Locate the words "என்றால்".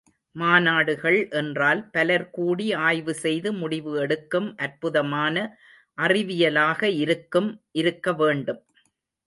1.31-1.81